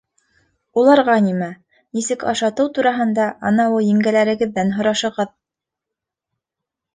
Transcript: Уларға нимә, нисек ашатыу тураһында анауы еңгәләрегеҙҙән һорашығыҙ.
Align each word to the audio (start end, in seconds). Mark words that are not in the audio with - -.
Уларға 0.83 1.17
нимә, 1.25 1.49
нисек 1.97 2.25
ашатыу 2.31 2.71
тураһында 2.77 3.27
анауы 3.51 3.83
еңгәләрегеҙҙән 3.89 4.73
һорашығыҙ. 4.79 5.31